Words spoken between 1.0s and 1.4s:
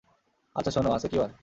কী বার?